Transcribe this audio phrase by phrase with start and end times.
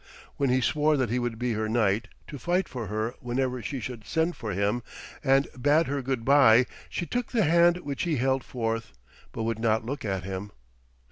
[0.37, 3.79] When he swore that he would be her knight, to fight for her whenever she
[3.79, 4.81] should send for him,
[5.23, 8.93] and bade her good bye, she took the hand which he held forth,
[9.31, 10.53] but would not look at him.